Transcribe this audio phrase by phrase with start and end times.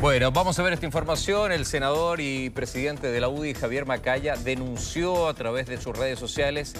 [0.00, 1.50] Bueno, vamos a ver esta información.
[1.50, 6.20] El senador y presidente de la UDI, Javier Macaya, denunció a través de sus redes
[6.20, 6.72] sociales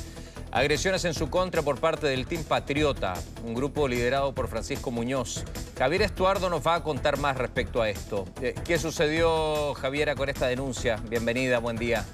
[0.52, 5.44] agresiones en su contra por parte del Team Patriota, un grupo liderado por Francisco Muñoz.
[5.76, 8.24] Javier Estuardo nos va a contar más respecto a esto.
[8.40, 10.96] Eh, ¿Qué sucedió, Javiera, con esta denuncia?
[11.08, 12.06] Bienvenida, buen día.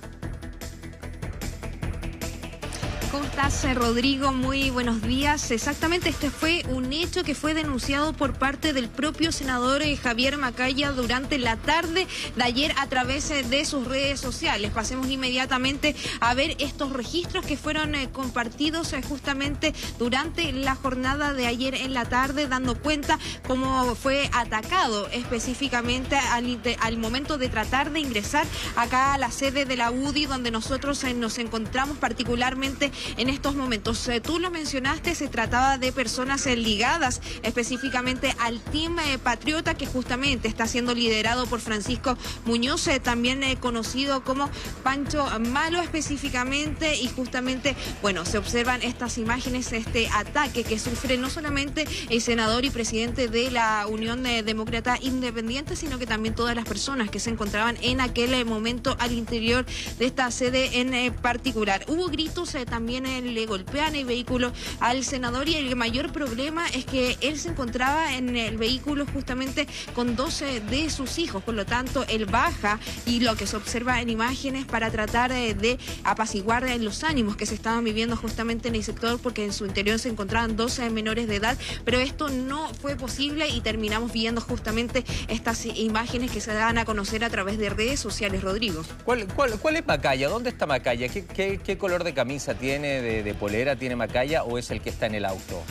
[3.15, 4.33] ¿Cómo estás, eh, Rodrigo?
[4.33, 5.53] Muy buenos días.
[5.53, 10.37] Exactamente, este fue un hecho que fue denunciado por parte del propio senador eh, Javier
[10.37, 14.73] Macaya durante la tarde de ayer a través eh, de sus redes sociales.
[14.73, 21.77] Pasemos inmediatamente a ver estos registros que fueron compartidos justamente durante la jornada de ayer
[21.77, 28.01] en la tarde, dando cuenta cómo fue atacado específicamente al, al momento de tratar de
[28.01, 28.45] ingresar
[28.75, 34.07] acá a la sede de la UDI, donde nosotros nos encontramos particularmente en estos momentos.
[34.09, 39.75] Eh, tú lo mencionaste, se trataba de personas eh, ligadas específicamente al Team eh, Patriota,
[39.75, 44.49] que justamente está siendo liderado por Francisco Muñoz, también conocido como
[44.83, 51.31] Pancho Malo específicamente, y justamente, bueno, se observan estas imágenes, este ataque que sufre no
[51.31, 56.65] solamente el senador y presidente de la Unión Demócrata Independiente, sino que también todas las
[56.65, 59.65] personas que se encontraban en aquel momento al interior
[59.99, 61.85] de esta sede en particular.
[61.89, 67.17] Hubo gritos también le golpean el vehículo al senador y el mayor problema es que
[67.21, 72.05] él se encontraba en el vehículo justamente con 12 de sus hijos, por lo tanto
[72.09, 77.37] él baja y lo que se observa en imágenes para tratar de apaciguar los ánimos
[77.37, 80.91] que se estaban viviendo justamente en el sector porque en su interior se encontraban 12
[80.91, 86.41] menores de edad, pero esto no fue posible y terminamos viendo justamente estas imágenes que
[86.41, 88.83] se dan a conocer a través de redes sociales, Rodrigo.
[89.05, 90.29] ¿Cuál, cuál, es Macaya?
[90.29, 91.09] ¿Dónde está Macaya?
[91.09, 92.84] qué color de camisa tiene?
[92.85, 95.63] De, polera, tiene macaya o es el que está en el auto?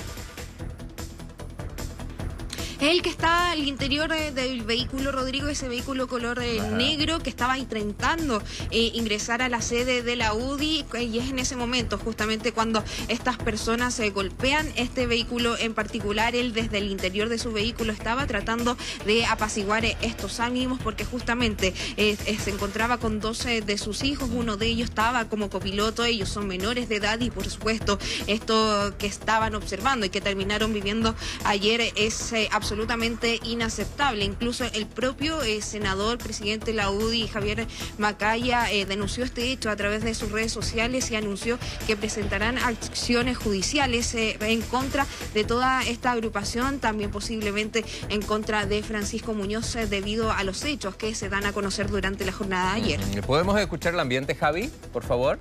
[2.84, 7.30] El que está al interior eh, del vehículo, Rodrigo, ese vehículo color eh, negro que
[7.30, 11.98] estaba intentando eh, ingresar a la sede de la UDI y es en ese momento
[11.98, 14.70] justamente cuando estas personas se golpean.
[14.76, 19.86] Este vehículo en particular, él desde el interior de su vehículo estaba tratando de apaciguar
[19.86, 25.30] estos ánimos porque justamente se encontraba con 12 de sus hijos, uno de ellos estaba
[25.30, 30.10] como copiloto, ellos son menores de edad y por supuesto esto que estaban observando y
[30.10, 34.26] que terminaron viviendo ayer es absolutamente absolutamente inaceptable.
[34.26, 37.68] Incluso el propio eh, senador, presidente de la UDI, Javier
[38.00, 42.58] Macaya, eh, denunció este hecho a través de sus redes sociales y anunció que presentarán
[42.58, 49.36] acciones judiciales eh, en contra de toda esta agrupación, también posiblemente en contra de Francisco
[49.36, 53.00] Muñoz debido a los hechos que se dan a conocer durante la jornada de ayer.
[53.00, 55.38] Mm, ¿Podemos escuchar el ambiente, Javi, por favor?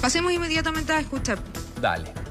[0.00, 1.40] Pasemos inmediatamente a escuchar.
[1.80, 2.25] Dale.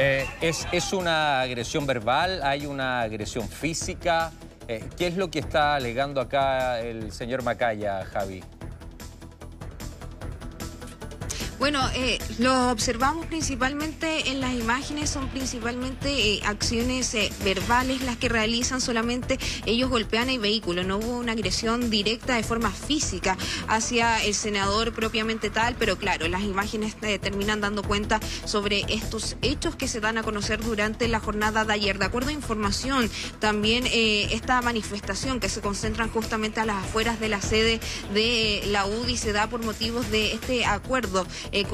[0.00, 2.40] Eh, ¿es, una agresión verbal?
[2.44, 4.30] ¿Hay una agresión física?
[4.68, 8.44] Eh, ¿Qué es lo que está alegando acá el señor Macaya, Javi?
[11.58, 18.16] Bueno, eh, lo observamos principalmente en las imágenes, son principalmente eh, acciones eh, verbales las
[18.16, 23.36] que realizan, solamente ellos golpean el vehículo, no hubo una agresión directa de forma física
[23.66, 29.76] hacia el senador propiamente tal, pero claro, las imágenes terminan dando cuenta sobre estos hechos
[29.76, 31.98] que se dan a conocer durante la jornada de ayer.
[31.98, 33.10] De acuerdo a información,
[33.40, 37.80] también esta manifestación que se concentran justamente a las afueras de la sede
[38.14, 41.64] de la UDI se da por motivos de este acuerdo eh,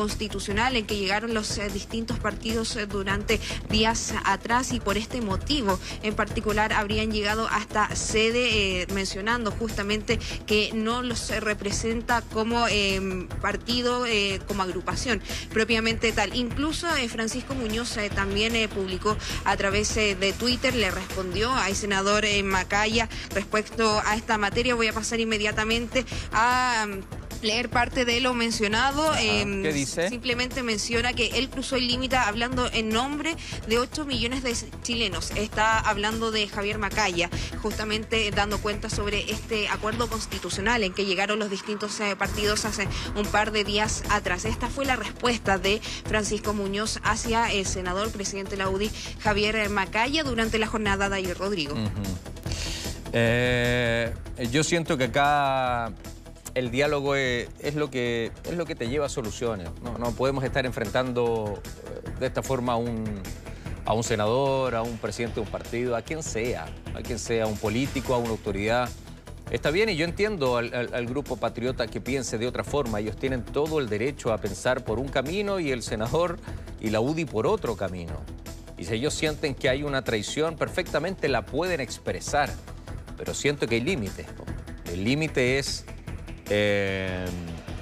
[0.55, 5.81] en que llegaron los eh, distintos partidos eh, durante días atrás y por este motivo
[6.05, 12.67] en particular habrían llegado hasta sede mencionando justamente que no los representa como
[13.41, 14.05] partido,
[14.47, 15.21] como agrupación
[15.53, 16.35] propiamente tal.
[16.37, 24.01] Incluso Francisco Muñoz también publicó a través de Twitter, le respondió al senador Macaya respecto
[24.05, 24.75] a esta materia.
[24.75, 26.87] Voy a pasar inmediatamente a
[27.45, 29.15] leer parte de lo mencionado.
[29.17, 30.09] Em, ¿Qué dice?
[30.09, 33.37] Simplemente menciona que él cruzó el límite hablando en nombre
[33.69, 35.31] de 8 millones de chilenos.
[35.33, 37.31] Está hablando de Javier Macaya,
[37.63, 42.89] justamente dando cuenta sobre este acuerdo constitucional en que llegaron los distintos eh, partidos hace
[43.15, 44.45] un par de días atrás.
[44.45, 49.69] Esta fue la respuesta de Francisco Muñoz hacia el senador presidente de la UDI, Javier
[49.69, 51.75] Macaya, durante la jornada de ayer, Rodrigo.
[53.13, 54.13] Eh,
[54.51, 55.93] yo siento que acá
[56.55, 59.69] el diálogo es, lo que, es lo que te lleva a soluciones.
[59.83, 63.05] No, podemos estar enfrentando eh, de esta forma a un,
[63.85, 67.47] a un senador, a un presidente de un partido, a quien sea, a quien sea,
[67.47, 68.89] un político, a una autoridad.
[69.51, 73.01] Está bien y yo entiendo al, grupo patriota que piense de otra forma.
[73.01, 76.39] Ellos tienen todo el derecho a pensar por un camino y el senador
[76.81, 78.15] y la UDI por otro camino.
[78.79, 82.51] Y si ellos sienten que hay una traición, perfectamente la pueden expresar.
[83.17, 84.27] Pero siento que hay límites.
[84.91, 85.85] El límite es
[86.51, 87.25] eh,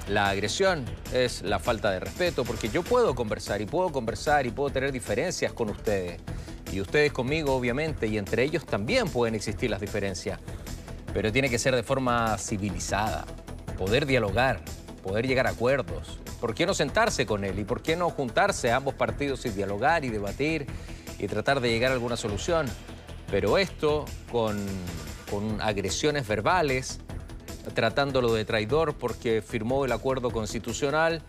[0.07, 4.51] la agresión es la falta de respeto, porque yo puedo conversar y puedo conversar y
[4.51, 6.19] puedo tener diferencias con ustedes.
[6.71, 10.39] Y ustedes conmigo, obviamente, y entre ellos también pueden existir las diferencias.
[11.13, 13.25] Pero tiene que ser de forma civilizada,
[13.77, 14.61] poder dialogar,
[15.03, 16.19] poder llegar a acuerdos.
[16.41, 17.59] ¿Por qué no sentarse con él?
[17.59, 20.65] ¿Y por qué no juntarse ambos partidos y dialogar y debatir
[21.19, 22.65] y tratar de llegar a alguna solución?
[23.29, 24.57] Pero esto con,
[25.29, 26.99] con agresiones verbales,
[27.73, 31.21] tratándolo de traidor porque firmó el acuerdo constitucional,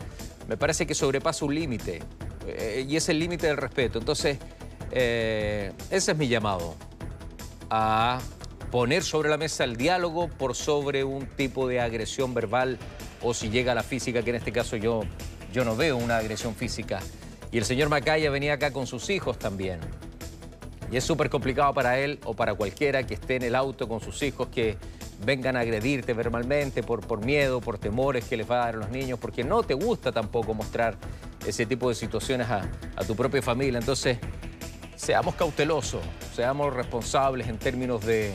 [0.49, 2.03] me parece que sobrepasa un límite,
[2.47, 3.99] eh, y es el límite del respeto.
[3.99, 4.39] Entonces,
[4.91, 6.75] eh, ese es mi llamado,
[7.71, 8.21] a
[8.71, 12.79] poner sobre la mesa el diálogo por sobre un tipo de agresión verbal
[13.23, 15.03] o si llega a la física, que en este caso yo,
[15.53, 17.01] yo no veo una agresión física.
[17.51, 19.79] Y el señor Macaya venía acá con sus hijos también.
[20.91, 24.01] Y es súper complicado para él o para cualquiera que esté en el auto con
[24.01, 24.77] sus hijos que
[25.25, 28.79] vengan a agredirte verbalmente por, por miedo, por temores que les va a dar a
[28.79, 30.97] los niños, porque no te gusta tampoco mostrar
[31.47, 32.69] ese tipo de situaciones a,
[33.07, 33.79] tu propia familia.
[33.79, 34.19] Entonces,
[34.97, 36.03] seamos cautelosos,
[36.35, 38.35] seamos responsables en términos de,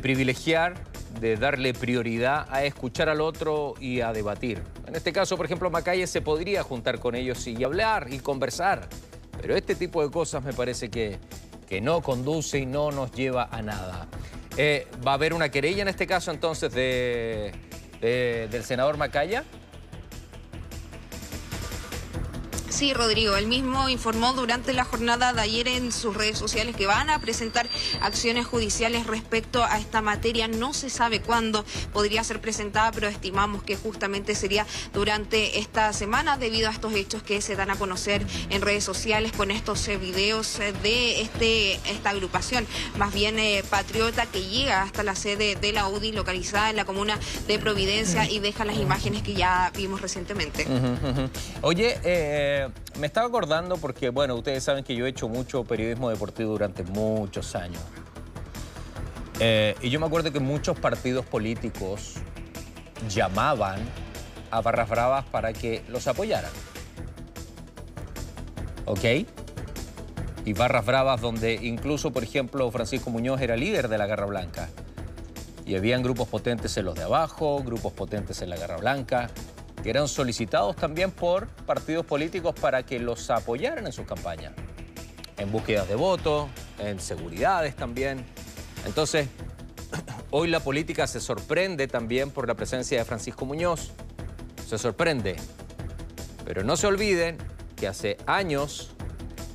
[0.00, 0.74] privilegiar,
[1.20, 4.62] de darle prioridad a escuchar al otro y a debatir.
[4.86, 8.88] En este caso, por ejemplo, Macalle se podría juntar con ellos y hablar y conversar,
[9.40, 11.18] pero este tipo de cosas me parece que,
[11.68, 14.08] que no conduce y no nos lleva a nada.
[14.56, 17.52] Eh, ¿Va a haber una querella en este caso entonces de,
[18.00, 19.44] del senador Macaya?
[22.76, 26.86] Sí, Rodrigo, él mismo informó durante la jornada de ayer en sus redes sociales que
[26.86, 27.66] van a presentar
[28.02, 30.46] acciones judiciales respecto a esta materia.
[30.46, 31.64] No se sabe cuándo
[31.94, 37.22] podría ser presentada, pero estimamos que justamente sería durante esta semana debido a estos hechos
[37.22, 41.76] que se dan a conocer en redes sociales con estos eh, videos eh, de este,
[41.90, 42.66] esta agrupación,
[42.98, 46.84] más bien eh, patriota, que llega hasta la sede de la UDI localizada en la
[46.84, 47.18] comuna
[47.48, 50.66] de Providencia y deja las imágenes que ya vimos recientemente.
[51.62, 52.65] Oye, eh
[52.98, 56.82] me estaba acordando porque, bueno, ustedes saben que yo he hecho mucho periodismo deportivo durante
[56.82, 57.80] muchos años.
[59.40, 62.14] Eh, y yo me acuerdo que muchos partidos políticos
[63.08, 63.80] llamaban
[64.50, 66.50] a Barras Bravas para que los apoyaran.
[68.86, 69.04] ¿Ok?
[70.44, 74.68] Y Barras Bravas donde incluso, por ejemplo, Francisco Muñoz era líder de la Garra Blanca.
[75.66, 79.30] Y habían grupos potentes en los de abajo, grupos potentes en la Garra Blanca
[79.86, 84.52] que eran solicitados también por partidos políticos para que los apoyaran en sus campañas,
[85.38, 86.48] en búsquedas de votos,
[86.80, 88.26] en seguridades también.
[88.84, 89.28] Entonces,
[90.32, 93.92] hoy la política se sorprende también por la presencia de Francisco Muñoz,
[94.68, 95.36] se sorprende,
[96.44, 97.38] pero no se olviden
[97.76, 98.90] que hace años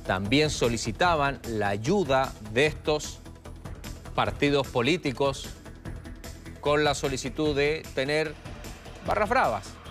[0.06, 3.18] también solicitaban la ayuda de estos
[4.14, 5.50] partidos políticos
[6.62, 8.32] con la solicitud de tener
[9.04, 9.81] barras bravas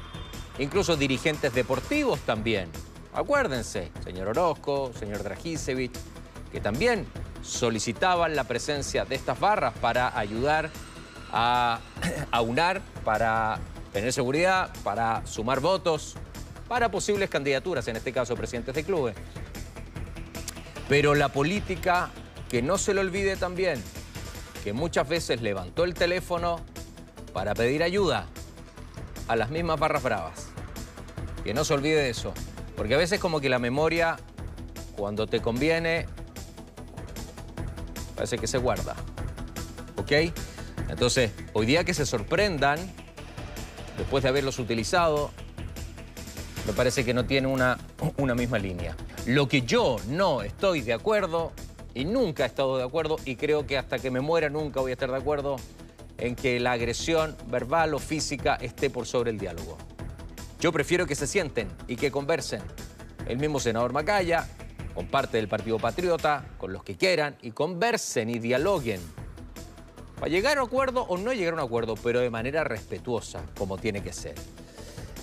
[0.61, 2.69] incluso dirigentes deportivos también.
[3.13, 5.91] Acuérdense, señor Orozco, señor Dragisevich,
[6.51, 7.05] que también
[7.41, 10.69] solicitaban la presencia de estas barras para ayudar
[11.31, 11.79] a
[12.31, 13.59] aunar, para
[13.91, 16.15] tener seguridad, para sumar votos,
[16.67, 19.15] para posibles candidaturas, en este caso presidentes de clubes.
[20.87, 22.11] Pero la política,
[22.49, 23.83] que no se le olvide también,
[24.63, 26.61] que muchas veces levantó el teléfono
[27.33, 28.27] para pedir ayuda
[29.27, 30.50] a las mismas barras bravas.
[31.43, 32.33] Que no se olvide de eso.
[32.75, 34.17] Porque a veces como que la memoria,
[34.95, 36.07] cuando te conviene,
[38.15, 38.95] parece que se guarda.
[39.97, 40.11] ¿Ok?
[40.89, 42.79] Entonces, hoy día que se sorprendan,
[43.97, 45.31] después de haberlos utilizado,
[46.67, 47.77] me parece que no tiene una,
[48.17, 48.95] una misma línea.
[49.25, 51.51] Lo que yo no estoy de acuerdo,
[51.93, 54.91] y nunca he estado de acuerdo, y creo que hasta que me muera nunca voy
[54.91, 55.57] a estar de acuerdo,
[56.17, 59.77] en que la agresión verbal o física esté por sobre el diálogo.
[60.61, 62.61] Yo prefiero que se sienten y que conversen.
[63.25, 64.47] El mismo senador Macaya,
[64.93, 69.01] con parte del Partido Patriota, con los que quieran, y conversen y dialoguen.
[70.19, 73.41] Para llegar a un acuerdo o no llegar a un acuerdo, pero de manera respetuosa,
[73.57, 74.35] como tiene que ser.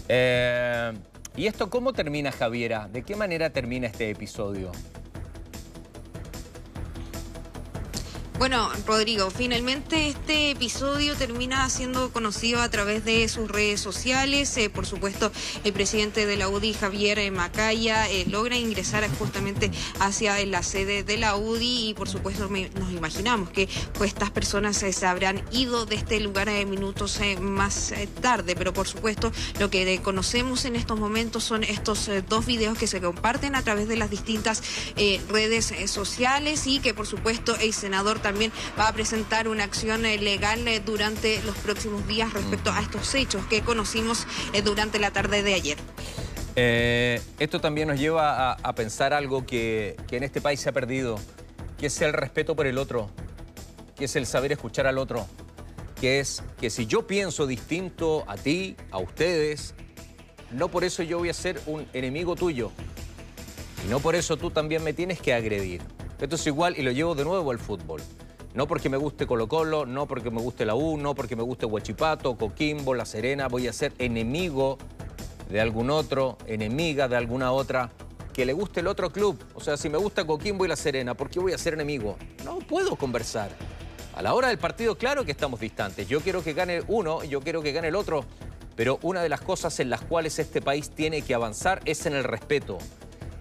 [0.08, 0.92] Eh,
[1.36, 2.88] ¿Y esto cómo termina, Javiera?
[2.88, 4.72] ¿De qué manera termina este episodio?
[8.38, 14.56] Bueno, Rodrigo, finalmente este episodio termina siendo conocido a través de sus redes sociales.
[14.56, 15.32] Eh, por supuesto,
[15.64, 21.02] el presidente de la UDI, Javier eh, Macaya, eh, logra ingresar justamente hacia la sede
[21.02, 25.84] de la UDI y por supuesto nos imaginamos que pues, estas personas se habrán ido
[25.84, 27.92] de este lugar minutos más
[28.22, 28.54] tarde.
[28.54, 33.00] Pero por supuesto, lo que conocemos en estos momentos son estos dos videos que se
[33.00, 34.62] comparten a través de las distintas
[35.28, 40.18] redes sociales y que por supuesto el senador también va a presentar una acción eh,
[40.18, 45.10] legal eh, durante los próximos días respecto a estos hechos que conocimos eh, durante la
[45.10, 45.78] tarde de ayer.
[46.54, 51.18] esto también nos lleva a, pensar algo que, que, en este país se ha perdido,
[51.78, 53.08] que es el respeto por el otro,
[53.96, 55.26] que es el saber escuchar al otro,
[55.98, 59.74] que es que si yo pienso distinto a ti, a ustedes,
[60.50, 62.72] no por eso yo voy a ser un enemigo tuyo,
[63.86, 65.80] y no por eso tú también me tienes que agredir.
[66.20, 68.02] Esto es igual y lo llevo de nuevo al fútbol.
[68.54, 71.44] No porque me guste Colo Colo, no porque me guste la U, no porque me
[71.44, 74.78] guste Huachipato, Coquimbo, La Serena, voy a ser enemigo
[75.48, 77.90] de algún otro, enemiga de alguna otra,
[78.32, 79.38] que le guste el otro club.
[79.54, 82.16] O sea, si me gusta Coquimbo y La Serena, ¿por qué voy a ser enemigo?
[82.44, 83.50] No puedo conversar.
[84.14, 86.08] A la hora del partido, claro que estamos distantes.
[86.08, 88.24] Yo quiero que gane uno, yo quiero que gane el otro,
[88.74, 92.14] pero una de las cosas en las cuales este país tiene que avanzar es en
[92.14, 92.78] el respeto,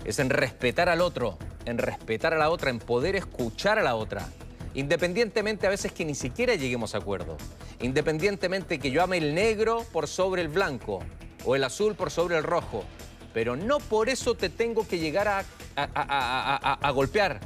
[0.05, 3.95] es en respetar al otro, en respetar a la otra, en poder escuchar a la
[3.95, 4.29] otra.
[4.73, 7.35] Independientemente a veces que ni siquiera lleguemos a acuerdo.
[7.81, 10.99] Independientemente que yo ame el negro por sobre el blanco
[11.43, 12.85] o el azul por sobre el rojo.
[13.33, 15.27] Pero no por eso te tengo que llegar
[15.75, 17.41] a, golpear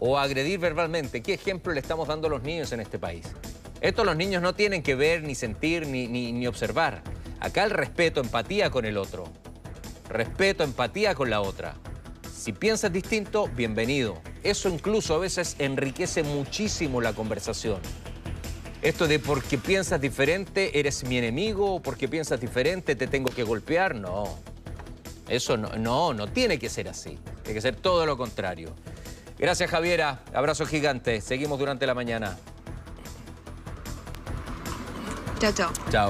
[0.00, 1.22] o agredir verbalmente.
[1.22, 3.26] ¿Qué ejemplo le estamos dando a los niños en este país?
[3.80, 7.02] Esto los niños no tienen que ver, ni sentir, ni, ni observar.
[7.38, 9.24] Acá el respeto, empatía con el otro.
[10.08, 11.76] Respeto, empatía con la otra.
[12.40, 14.16] Si piensas distinto, bienvenido.
[14.42, 17.80] Eso incluso a veces enriquece muchísimo la conversación.
[18.80, 23.42] Esto de porque piensas diferente, eres mi enemigo, o porque piensas diferente, te tengo que
[23.42, 24.38] golpear, no.
[25.28, 27.18] Eso no, no, no tiene que ser así.
[27.42, 28.74] Tiene que ser todo lo contrario.
[29.38, 30.22] Gracias, Javiera.
[30.32, 31.20] Abrazo gigante.
[31.20, 32.38] Seguimos durante la mañana.
[35.40, 35.72] Chao, chao.
[35.90, 36.08] Chao.